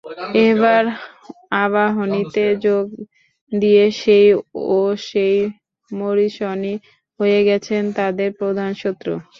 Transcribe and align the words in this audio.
এবার 0.45 0.83
আবাহনীতে 1.63 2.45
যোগ 2.65 2.85
দিয়ে 3.51 3.85
সেই 4.01 4.27
ওসেই 4.79 5.37
মরিসনই 5.91 6.75
হয়ে 7.19 7.39
গেছেন 7.47 7.83
তাদের 7.97 8.29
প্রধান 8.39 8.69
শত্রু। 8.81 9.13